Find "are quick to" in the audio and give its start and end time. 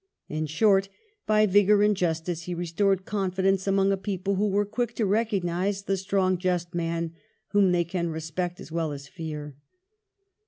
4.57-5.05